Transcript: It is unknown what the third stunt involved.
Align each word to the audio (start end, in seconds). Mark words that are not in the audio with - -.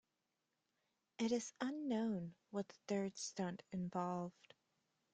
It 1.19 1.31
is 1.31 1.53
unknown 1.61 2.33
what 2.49 2.67
the 2.69 2.75
third 2.87 3.19
stunt 3.19 3.61
involved. 3.71 4.55